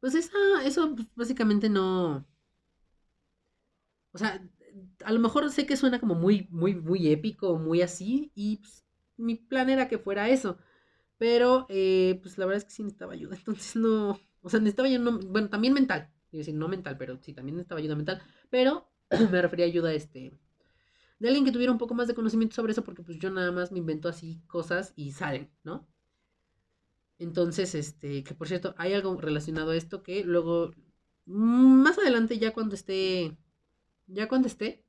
Pues 0.01 0.15
esa, 0.15 0.39
eso 0.65 0.95
pues, 0.95 1.09
básicamente 1.15 1.69
no... 1.69 2.27
O 4.13 4.19
sea, 4.19 4.43
a 5.05 5.13
lo 5.13 5.21
mejor 5.21 5.51
sé 5.51 5.67
que 5.67 5.77
suena 5.77 6.01
como 6.01 6.15
muy, 6.15 6.47
muy, 6.51 6.75
muy 6.75 7.09
épico, 7.09 7.59
muy 7.59 7.83
así, 7.83 8.33
y 8.35 8.59
pues, 8.59 8.85
mi 9.17 9.37
plan 9.37 9.71
era 9.71 9.89
que 9.89 9.99
fuera 9.99 10.29
eso. 10.29 10.59
Pero, 11.19 11.67
eh, 11.71 12.19
pues 12.23 12.39
la 12.39 12.47
verdad 12.47 12.59
es 12.59 12.65
que 12.65 12.71
sí 12.73 12.83
necesitaba 12.83 13.15
ayuda, 13.15 13.37
entonces 13.39 13.77
no... 13.77 14.19
O 14.43 14.51
sea, 14.51 14.61
necesitaba 14.61 14.89
ayuda, 14.89 15.19
bueno, 15.29 15.49
también 15.51 15.75
mental, 15.75 16.11
quiero 16.31 16.41
decir, 16.41 16.55
no 16.55 16.69
mental, 16.69 16.97
pero 16.99 17.19
sí, 17.21 17.33
también 17.35 17.57
necesitaba 17.57 17.81
ayuda 17.81 17.97
mental, 17.97 18.23
pero 18.51 18.89
me 19.33 19.43
refería 19.43 19.67
a 19.67 19.69
ayuda, 19.69 19.93
este, 19.93 20.33
de 21.19 21.29
alguien 21.29 21.45
que 21.45 21.53
tuviera 21.53 21.73
un 21.73 21.79
poco 21.79 21.95
más 21.95 22.09
de 22.09 22.15
conocimiento 22.15 22.55
sobre 22.55 22.73
eso, 22.73 22.85
porque 22.85 23.03
pues 23.03 23.19
yo 23.19 23.31
nada 23.31 23.53
más 23.53 23.73
me 23.73 23.79
invento 23.79 24.09
así 24.09 24.41
cosas 24.47 24.93
y 24.97 25.13
salen, 25.13 25.51
¿no? 25.65 25.87
Entonces, 27.19 27.75
este, 27.75 28.23
que 28.25 28.35
por 28.35 28.49
cierto, 28.49 28.75
hay 28.79 28.93
algo 28.95 29.21
relacionado 29.21 29.71
a 29.71 29.77
esto 29.77 30.03
que 30.03 30.25
luego, 30.25 30.73
mm, 31.27 31.83
más 31.83 31.99
adelante, 31.99 32.39
ya 32.39 32.53
cuando 32.53 32.75
esté, 32.75 33.37
ya 34.07 34.29
cuando 34.29 34.49
esté, 34.49 34.86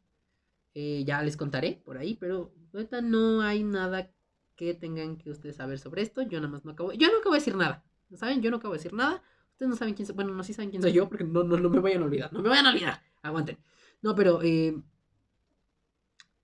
eh, 0.79 1.03
ya 1.05 1.23
les 1.23 1.35
contaré 1.35 1.81
por 1.83 1.97
ahí, 1.97 2.15
pero 2.15 2.53
ahorita 2.71 3.01
no 3.01 3.41
hay 3.41 3.63
nada 3.63 4.11
que 4.55 4.75
tengan 4.75 5.17
que 5.17 5.31
ustedes 5.31 5.55
saber 5.55 5.79
sobre 5.79 6.03
esto. 6.03 6.21
Yo 6.21 6.39
nada 6.39 6.51
más 6.51 6.65
no 6.65 6.71
acabo, 6.71 6.91
yo 6.93 7.07
no 7.11 7.17
acabo 7.17 7.33
de 7.33 7.39
decir 7.39 7.55
nada, 7.55 7.83
¿saben? 8.13 8.41
Yo 8.41 8.51
no 8.51 8.57
acabo 8.57 8.73
de 8.73 8.79
decir 8.79 8.93
nada. 8.93 9.23
Ustedes 9.51 9.69
no 9.69 9.75
saben 9.75 9.95
quién 9.95 10.05
soy, 10.05 10.15
bueno, 10.15 10.33
no 10.33 10.43
sí 10.43 10.53
saben 10.53 10.69
quién 10.69 10.83
soy 10.83 10.93
yo, 10.93 11.09
porque 11.09 11.23
no, 11.23 11.43
no, 11.43 11.57
no 11.57 11.69
me 11.69 11.79
vayan 11.79 12.03
a 12.03 12.05
olvidar, 12.05 12.31
no 12.31 12.41
me 12.41 12.49
vayan 12.49 12.67
a 12.67 12.71
olvidar, 12.71 13.01
aguanten. 13.23 13.57
No, 14.03 14.13
pero, 14.13 14.41
eh, 14.43 14.79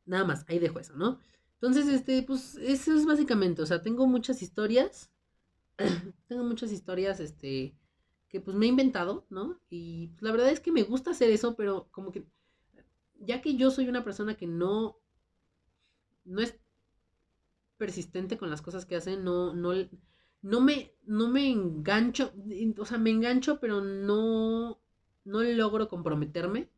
nada 0.06 0.25
más, 0.25 0.46
ahí 0.48 0.58
dejo 0.58 0.80
eso, 0.80 0.96
¿no? 0.96 1.20
Entonces, 1.56 1.88
este, 1.88 2.24
pues, 2.24 2.56
eso 2.56 2.96
es 2.96 3.06
básicamente, 3.06 3.62
o 3.62 3.66
sea, 3.68 3.82
tengo 3.82 4.08
muchas 4.08 4.42
historias 4.42 5.13
tengo 6.28 6.44
muchas 6.44 6.72
historias, 6.72 7.20
este, 7.20 7.75
que 8.30 8.40
pues 8.40 8.56
me 8.56 8.66
he 8.66 8.70
inventado, 8.70 9.25
¿no? 9.30 9.60
Y 9.70 10.08
pues, 10.10 10.22
la 10.24 10.32
verdad 10.32 10.50
es 10.50 10.60
que 10.60 10.72
me 10.72 10.84
gusta 10.84 11.12
hacer 11.12 11.30
eso, 11.32 11.56
pero 11.56 11.88
como 11.92 12.12
que, 12.12 12.25
ya 13.25 13.42
que 13.42 13.56
yo 13.56 13.72
soy 13.72 13.88
una 13.89 14.03
persona 14.03 14.36
que 14.36 14.48
no, 14.48 14.98
no 16.25 16.42
es 16.42 16.60
persistente 17.77 18.38
con 18.38 18.50
las 18.50 18.62
cosas 18.62 18.86
que 18.86 18.96
hace, 18.96 19.18
no, 19.18 19.53
no, 19.53 19.74
no 20.42 20.62
me, 20.62 20.94
no 21.06 21.30
me 21.30 21.50
engancho, 21.50 22.34
o 22.77 22.86
sea, 22.86 22.98
me 22.98 23.10
engancho, 23.10 23.60
pero 23.60 23.82
no, 23.82 24.80
no 25.25 25.44
logro 25.44 25.88
comprometerme. 25.88 26.70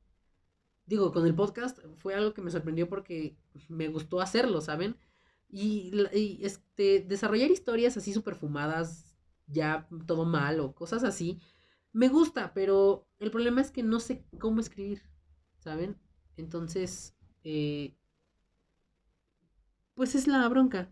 Digo, 0.86 1.12
con 1.12 1.26
el 1.26 1.36
podcast 1.36 1.80
fue 1.98 2.14
algo 2.14 2.34
que 2.34 2.42
me 2.42 2.52
sorprendió 2.52 2.88
porque 2.88 3.38
me 3.70 3.88
gustó 3.88 4.22
hacerlo, 4.22 4.62
¿saben? 4.62 4.98
Y, 5.50 5.92
este, 6.42 7.02
desarrollar 7.02 7.50
historias 7.50 7.98
así 7.98 8.14
súper 8.14 8.36
fumadas, 8.36 9.16
ya 9.48 9.88
todo 10.06 10.26
mal 10.26 10.60
o 10.60 10.74
cosas 10.74 11.04
así, 11.04 11.40
me 11.94 12.10
gusta, 12.10 12.54
pero 12.54 13.08
el 13.20 13.32
problema 13.32 13.62
es 13.62 13.72
que 13.72 13.84
no 13.84 14.00
sé 14.00 14.26
cómo 14.40 14.60
escribir, 14.60 15.02
¿saben? 15.60 15.98
Entonces, 16.38 17.16
eh, 17.44 17.96
pues 19.94 20.16
es 20.16 20.28
la 20.28 20.48
bronca, 20.50 20.92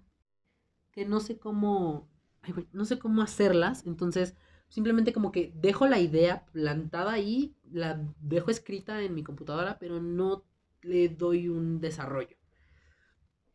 que 0.91 1.05
no 1.05 1.19
sé 1.19 1.38
cómo, 1.38 2.09
no 2.73 2.85
sé 2.85 3.00
cómo 3.00 3.21
hacerlas, 3.21 3.85
entonces 3.85 4.35
simplemente 4.69 5.13
como 5.13 5.31
que 5.31 5.51
dejo 5.55 5.88
la 5.88 6.00
idea 6.00 6.45
plantada 6.53 7.13
ahí, 7.13 7.55
la 7.71 8.01
dejo 8.19 8.51
escrita 8.51 9.01
en 9.01 9.13
mi 9.15 9.23
computadora, 9.23 9.77
pero 9.79 10.01
no 10.01 10.43
le 10.81 11.09
doy 11.09 11.50
un 11.50 11.79
desarrollo 11.79 12.38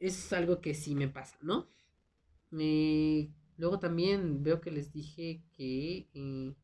es 0.01 0.33
algo 0.33 0.61
que 0.61 0.75
sí 0.75 0.95
me 0.95 1.09
pasa, 1.09 1.37
¿no? 1.43 1.69
Eh, 2.59 3.31
luego 3.57 3.79
también 3.79 4.43
veo 4.43 4.61
que 4.61 4.71
les 4.71 4.93
dije 4.93 5.43
que 5.53 6.09
eh, 6.15 6.55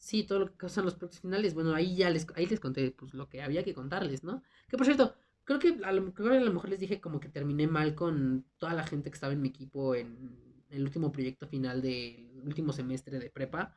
sí, 0.00 0.24
todo 0.24 0.40
lo 0.40 0.46
que 0.50 0.56
causan 0.56 0.84
los 0.86 0.94
proyectos 0.94 1.20
finales, 1.20 1.54
bueno, 1.54 1.74
ahí 1.74 1.94
ya 1.96 2.10
les, 2.10 2.26
ahí 2.34 2.46
les 2.46 2.58
conté 2.58 2.90
pues, 2.92 3.14
lo 3.14 3.28
que 3.28 3.42
había 3.42 3.62
que 3.62 3.74
contarles, 3.74 4.24
¿no? 4.24 4.42
Que 4.68 4.76
por 4.76 4.86
cierto, 4.86 5.14
creo 5.44 5.58
que 5.60 5.78
a 5.84 5.92
lo, 5.92 6.12
creo 6.14 6.32
a 6.32 6.40
lo 6.40 6.52
mejor 6.52 6.70
les 6.70 6.80
dije 6.80 7.00
como 7.00 7.20
que 7.20 7.28
terminé 7.28 7.66
mal 7.68 7.94
con 7.94 8.46
toda 8.58 8.74
la 8.74 8.84
gente 8.84 9.10
que 9.10 9.14
estaba 9.14 9.32
en 9.34 9.42
mi 9.42 9.48
equipo 9.50 9.94
en 9.94 10.64
el 10.70 10.82
último 10.84 11.12
proyecto 11.12 11.46
final 11.46 11.82
del 11.82 12.42
último 12.44 12.72
semestre 12.72 13.18
de 13.18 13.30
prepa. 13.30 13.74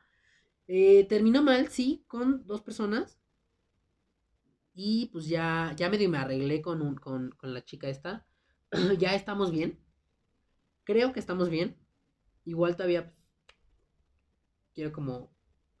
Eh, 0.66 1.06
terminó 1.08 1.42
mal, 1.42 1.68
sí, 1.68 2.04
con 2.08 2.46
dos 2.46 2.62
personas. 2.62 3.18
Y 4.74 5.06
pues 5.12 5.28
ya, 5.28 5.72
ya 5.76 5.88
medio 5.90 6.08
me 6.08 6.18
arreglé 6.18 6.60
con, 6.62 6.82
un, 6.82 6.96
con, 6.96 7.30
con 7.32 7.54
la 7.54 7.64
chica 7.64 7.88
esta. 7.88 8.26
ya 8.98 9.14
estamos 9.14 9.50
bien. 9.52 9.78
Creo 10.84 11.12
que 11.12 11.20
estamos 11.20 11.50
bien. 11.50 11.76
Igual 12.44 12.76
todavía 12.76 13.12
pues, 13.12 13.16
quiero 14.74 14.92
como, 14.92 15.33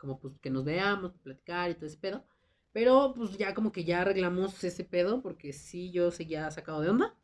como 0.04 0.20
pues 0.20 0.34
que 0.40 0.50
nos 0.50 0.64
veamos, 0.64 1.12
platicar 1.22 1.70
y 1.70 1.74
todo 1.74 1.86
ese 1.86 1.96
pedo. 1.96 2.24
Pero 2.72 3.14
pues 3.16 3.38
ya 3.38 3.54
como 3.54 3.72
que 3.72 3.84
ya 3.84 4.02
arreglamos 4.02 4.62
ese 4.64 4.84
pedo 4.84 5.22
porque 5.22 5.52
sí 5.52 5.90
yo 5.92 6.10
seguía 6.10 6.50
sacado 6.50 6.82
de 6.82 6.90
onda. 6.90 7.16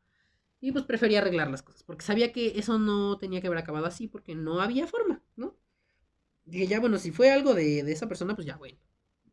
Y 0.60 0.72
pues 0.72 0.84
prefería 0.84 1.20
arreglar 1.20 1.50
las 1.50 1.62
cosas 1.62 1.82
porque 1.84 2.04
sabía 2.04 2.32
que 2.32 2.58
eso 2.58 2.78
no 2.78 3.18
tenía 3.18 3.40
que 3.40 3.46
haber 3.48 3.58
acabado 3.58 3.86
así 3.86 4.08
porque 4.08 4.34
no 4.34 4.60
había 4.60 4.86
forma, 4.86 5.22
¿no? 5.36 5.56
Dije, 6.44 6.66
ya 6.66 6.80
bueno, 6.80 6.98
si 6.98 7.12
fue 7.12 7.30
algo 7.30 7.54
de, 7.54 7.82
de 7.82 7.92
esa 7.92 8.08
persona, 8.08 8.34
pues 8.34 8.46
ya 8.46 8.56
bueno, 8.56 8.78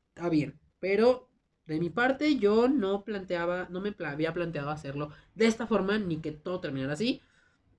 está 0.09 0.29
bien. 0.29 0.59
Pero 0.79 1.29
de 1.65 1.79
mi 1.79 1.89
parte, 1.89 2.37
yo 2.37 2.67
no 2.69 3.03
planteaba, 3.03 3.67
no 3.69 3.81
me 3.81 3.95
había 4.05 4.33
planteado 4.33 4.69
hacerlo 4.69 5.11
de 5.35 5.47
esta 5.47 5.67
forma, 5.67 5.99
ni 5.99 6.17
que 6.21 6.31
todo 6.31 6.61
terminara 6.61 6.93
así. 6.93 7.21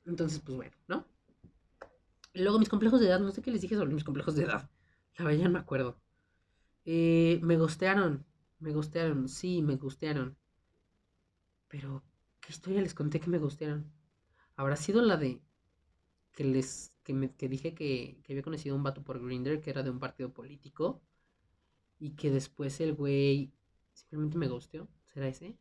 Entonces, 0.07 0.41
pues 0.41 0.57
bueno, 0.57 0.77
¿no? 0.89 1.07
Luego 2.35 2.59
mis 2.59 2.69
complejos 2.69 3.01
de 3.01 3.09
edad, 3.09 3.21
no 3.21 3.31
sé 3.33 3.43
qué 3.43 3.51
les 3.51 3.63
dije 3.63 3.77
sobre 3.77 3.95
mis 3.95 4.05
complejos 4.05 4.37
de 4.37 4.45
edad. 4.45 4.71
La 5.19 5.25
verdad 5.25 5.45
no 5.45 5.51
me 5.51 5.59
acuerdo. 5.59 6.01
Eh, 6.87 7.41
me 7.43 7.59
gustearon, 7.59 8.25
me 8.61 8.73
gustearon, 8.73 9.29
sí, 9.29 9.63
me 9.63 9.77
gustearon. 9.77 10.37
Pero, 11.69 12.03
¿qué 12.41 12.53
historia 12.53 12.81
les 12.81 12.95
conté 12.95 13.21
que 13.21 13.31
me 13.31 13.39
gustearon? 13.39 13.93
Habrá 14.57 14.77
sido 14.77 15.03
la 15.03 15.17
de 15.17 15.41
que 16.33 16.45
les 16.45 16.95
que, 17.05 17.15
me, 17.15 17.35
que 17.35 17.49
dije 17.49 17.75
que, 17.75 18.21
que 18.23 18.33
había 18.33 18.43
conocido 18.43 18.75
a 18.75 18.79
un 18.79 18.83
vato 18.85 19.03
por 19.03 19.23
Grinder 19.23 19.61
que 19.61 19.71
era 19.71 19.83
de 19.83 19.91
un 19.91 19.99
partido 19.99 20.33
político 20.33 21.03
y 21.99 22.11
que 22.17 22.31
después 22.31 22.81
el 22.81 22.95
güey 22.95 23.53
Simplemente 23.99 24.39
me 24.39 24.49
gusteó. 24.49 24.89
¿Será 25.13 25.27
ese? 25.27 25.57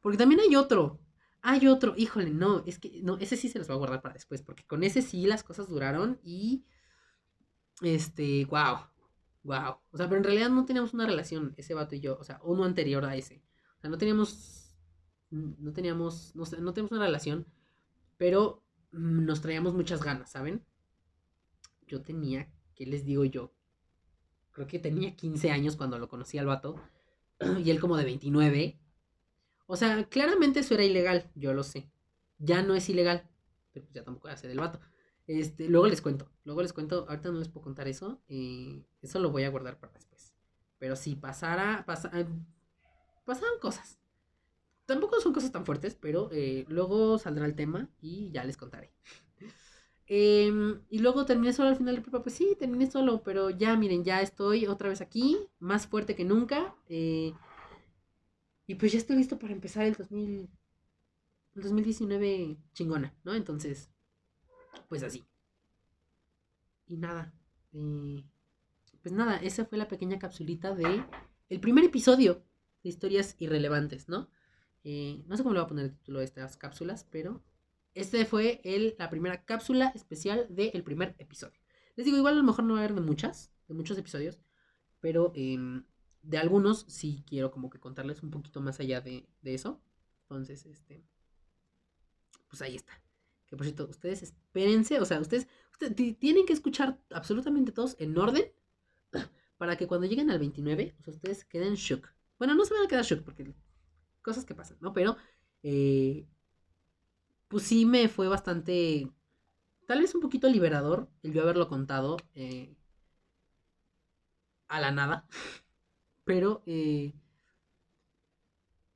Porque 0.00 0.16
también 0.16 0.40
hay 0.40 0.56
otro. 0.56 0.98
Hay 1.42 1.66
otro. 1.66 1.94
Híjole, 1.96 2.30
no. 2.30 2.64
Es 2.66 2.78
que 2.78 3.02
no, 3.02 3.18
ese 3.18 3.36
sí 3.36 3.48
se 3.48 3.58
los 3.58 3.68
voy 3.68 3.74
a 3.74 3.78
guardar 3.78 4.02
para 4.02 4.14
después. 4.14 4.42
Porque 4.42 4.64
con 4.64 4.82
ese 4.84 5.02
sí 5.02 5.26
las 5.26 5.44
cosas 5.44 5.68
duraron 5.68 6.18
y. 6.24 6.64
Este, 7.82 8.44
wow. 8.46 8.78
Wow. 9.42 9.76
O 9.90 9.96
sea, 9.96 10.08
pero 10.08 10.18
en 10.18 10.24
realidad 10.24 10.50
no 10.50 10.64
teníamos 10.64 10.94
una 10.94 11.06
relación, 11.06 11.54
ese 11.56 11.74
vato 11.74 11.94
y 11.94 12.00
yo. 12.00 12.16
O 12.18 12.24
sea, 12.24 12.40
uno 12.44 12.64
anterior 12.64 13.04
a 13.04 13.16
ese. 13.16 13.42
O 13.78 13.80
sea, 13.80 13.90
no 13.90 13.98
teníamos. 13.98 14.74
No 15.30 15.72
teníamos. 15.72 16.34
No, 16.34 16.44
no 16.44 16.72
teníamos 16.72 16.92
una 16.92 17.06
relación. 17.06 17.46
Pero 18.16 18.62
nos 18.92 19.40
traíamos 19.40 19.74
muchas 19.74 20.02
ganas, 20.02 20.30
¿saben? 20.30 20.64
Yo 21.86 22.02
tenía. 22.02 22.48
¿Qué 22.74 22.86
les 22.86 23.04
digo 23.04 23.24
yo? 23.24 23.52
Creo 24.52 24.66
que 24.66 24.78
tenía 24.78 25.16
15 25.16 25.50
años 25.50 25.76
cuando 25.76 25.98
lo 25.98 26.08
conocí 26.08 26.38
al 26.38 26.46
vato. 26.46 26.76
y 27.64 27.70
él 27.70 27.80
como 27.80 27.96
de 27.96 28.04
29. 28.04 28.78
O 29.66 29.76
sea, 29.76 30.04
claramente 30.08 30.60
eso 30.60 30.74
era 30.74 30.84
ilegal, 30.84 31.30
yo 31.34 31.54
lo 31.54 31.62
sé. 31.62 31.90
Ya 32.38 32.62
no 32.62 32.74
es 32.74 32.88
ilegal, 32.88 33.28
pero 33.72 33.86
pues 33.86 33.94
ya 33.94 34.04
tampoco 34.04 34.28
hace 34.28 34.48
del 34.48 34.58
vato. 34.58 34.80
Este, 35.26 35.68
luego 35.68 35.86
les 35.86 36.02
cuento, 36.02 36.28
luego 36.44 36.62
les 36.62 36.72
cuento, 36.72 37.06
ahorita 37.08 37.30
no 37.30 37.38
les 37.38 37.48
puedo 37.48 37.64
contar 37.64 37.88
eso, 37.88 38.20
eh, 38.28 38.84
eso 39.00 39.18
lo 39.20 39.30
voy 39.30 39.44
a 39.44 39.50
guardar 39.50 39.78
para 39.78 39.92
después. 39.92 40.34
Pero 40.78 40.96
si 40.96 41.14
pasara, 41.14 41.84
pasa, 41.86 42.10
eh, 42.14 42.26
cosas. 43.60 43.98
Tampoco 44.86 45.20
son 45.20 45.32
cosas 45.32 45.52
tan 45.52 45.64
fuertes, 45.64 45.94
pero 45.94 46.28
eh, 46.32 46.64
luego 46.68 47.18
saldrá 47.18 47.46
el 47.46 47.54
tema 47.54 47.88
y 48.00 48.30
ya 48.32 48.44
les 48.44 48.56
contaré. 48.56 48.92
Em, 50.14 50.82
y 50.90 50.98
luego 50.98 51.24
terminé 51.24 51.54
solo 51.54 51.70
al 51.70 51.76
final 51.76 51.94
de 51.94 52.02
prepa. 52.02 52.22
Pues 52.22 52.34
sí, 52.34 52.54
terminé 52.58 52.90
solo, 52.90 53.22
pero 53.22 53.48
ya 53.48 53.76
miren, 53.76 54.04
ya 54.04 54.20
estoy 54.20 54.66
otra 54.66 54.90
vez 54.90 55.00
aquí, 55.00 55.38
más 55.58 55.86
fuerte 55.86 56.14
que 56.14 56.24
nunca. 56.24 56.74
Y 58.66 58.74
pues 58.74 58.92
ya 58.92 58.98
estoy 58.98 59.16
listo 59.16 59.38
para 59.38 59.52
empezar 59.52 59.84
el, 59.84 59.94
2000, 59.94 60.48
el 61.54 61.62
2019 61.62 62.56
chingona, 62.72 63.14
¿no? 63.24 63.34
Entonces, 63.34 63.90
pues 64.88 65.02
así. 65.02 65.24
Y 66.86 66.96
nada. 66.96 67.32
Pues 69.02 69.12
nada, 69.12 69.36
esa 69.38 69.64
fue 69.64 69.78
la 69.78 69.88
pequeña 69.88 70.18
capsulita 70.18 70.74
de 70.74 71.04
el 71.48 71.60
primer 71.60 71.84
episodio 71.84 72.44
de 72.82 72.90
historias 72.90 73.36
irrelevantes, 73.38 74.08
¿no? 74.08 74.28
Eh, 74.84 75.22
no 75.26 75.36
sé 75.36 75.42
cómo 75.42 75.54
le 75.54 75.60
voy 75.60 75.66
a 75.66 75.68
poner 75.68 75.84
el 75.86 75.92
título 75.92 76.18
de 76.18 76.24
estas 76.24 76.56
cápsulas, 76.56 77.04
pero 77.10 77.42
este 77.94 78.24
fue 78.24 78.60
el, 78.64 78.96
la 78.98 79.10
primera 79.10 79.44
cápsula 79.44 79.92
especial 79.94 80.46
del 80.50 80.82
primer 80.82 81.14
episodio. 81.18 81.60
Les 81.96 82.06
digo, 82.06 82.16
igual 82.16 82.34
a 82.34 82.38
lo 82.38 82.42
mejor 82.42 82.64
no 82.64 82.74
va 82.74 82.80
a 82.80 82.84
haber 82.84 82.94
de 82.94 83.02
muchas, 83.02 83.52
de 83.68 83.74
muchos 83.74 83.98
episodios, 83.98 84.40
pero 85.00 85.32
em, 85.34 85.84
de 86.22 86.38
algunos 86.38 86.84
sí 86.88 87.22
quiero 87.26 87.50
como 87.50 87.70
que 87.70 87.80
contarles 87.80 88.22
un 88.22 88.30
poquito 88.30 88.60
más 88.60 88.80
allá 88.80 89.00
de, 89.00 89.28
de 89.42 89.54
eso. 89.54 89.80
Entonces, 90.22 90.64
este, 90.66 91.04
pues 92.48 92.62
ahí 92.62 92.76
está. 92.76 93.01
Que 93.52 93.56
por 93.58 93.66
cierto, 93.66 93.86
ustedes 93.86 94.22
espérense, 94.22 94.98
o 94.98 95.04
sea, 95.04 95.20
ustedes, 95.20 95.46
tienen 96.18 96.46
que 96.46 96.54
escuchar 96.54 96.98
absolutamente 97.10 97.70
todos 97.70 97.96
en 97.98 98.16
orden 98.16 98.50
para 99.58 99.76
que 99.76 99.86
cuando 99.86 100.06
lleguen 100.06 100.30
al 100.30 100.38
29, 100.38 100.96
o 100.98 101.02
sea, 101.02 101.12
ustedes 101.12 101.44
queden 101.44 101.74
shook. 101.74 102.08
Bueno, 102.38 102.54
no 102.54 102.64
se 102.64 102.72
van 102.72 102.84
a 102.84 102.88
quedar 102.88 103.04
shook 103.04 103.22
porque 103.22 103.52
cosas 104.22 104.46
que 104.46 104.54
pasan, 104.54 104.78
¿no? 104.80 104.94
Pero, 104.94 105.18
eh, 105.62 106.26
pues 107.48 107.64
sí 107.64 107.84
me 107.84 108.08
fue 108.08 108.26
bastante, 108.26 109.12
tal 109.86 110.00
vez 110.00 110.14
un 110.14 110.22
poquito 110.22 110.48
liberador 110.48 111.10
el 111.22 111.34
yo 111.34 111.42
haberlo 111.42 111.68
contado 111.68 112.16
eh, 112.34 112.74
a 114.68 114.80
la 114.80 114.92
nada. 114.92 115.28
Pero, 116.24 116.62
eh, 116.64 117.12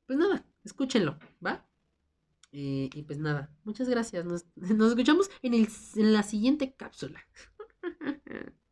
pues 0.07 0.19
nada, 0.19 0.47
escúchenlo, 0.65 1.19
¿va? 1.45 1.67
Eh, 2.59 2.89
y 2.95 3.03
pues 3.03 3.19
nada, 3.19 3.51
muchas 3.65 3.87
gracias. 3.87 4.25
Nos, 4.25 4.47
nos 4.57 4.91
escuchamos 4.91 5.31
en, 5.43 5.53
el, 5.53 5.69
en 5.97 6.13
la 6.15 6.23
siguiente 6.23 6.75
cápsula. 6.75 7.21